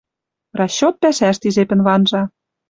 Расчет 0.59 0.95
пӓшӓш 1.01 1.35
ти 1.41 1.47
жепӹн 1.55 1.79
ванжа. 1.87 2.23